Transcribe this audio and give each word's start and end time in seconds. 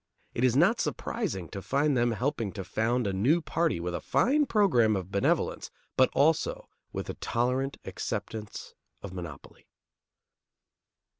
It 0.33 0.43
is 0.43 0.55
not 0.55 0.81
surprising 0.81 1.47
to 1.49 1.61
find 1.61 1.95
them 1.95 2.13
helping 2.13 2.51
to 2.53 2.63
found 2.63 3.05
a 3.05 3.13
new 3.13 3.39
party 3.39 3.79
with 3.79 3.93
a 3.93 4.01
fine 4.01 4.47
program 4.47 4.95
of 4.95 5.11
benevolence, 5.11 5.69
but 5.95 6.09
also 6.13 6.67
with 6.91 7.07
a 7.11 7.13
tolerant 7.13 7.77
acceptance 7.85 8.73
of 9.03 9.13
monopoly. 9.13 9.67